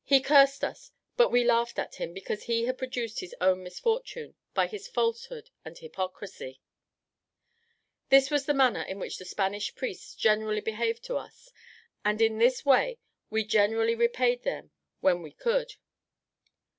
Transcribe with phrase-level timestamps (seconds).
[0.03, 4.33] He cursed us; but we laughed at him, because he had produced his own misfortune
[4.55, 6.59] by his falsehood and hypocrisy.
[8.09, 11.51] This was the manner in which the Spanish priests generally behaved to us;
[12.03, 12.97] and in this way
[13.29, 15.75] we generally repaid them when we could.